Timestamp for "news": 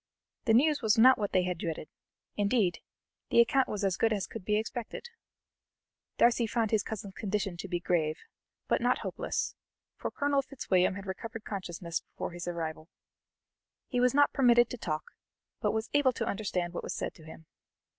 0.55-0.81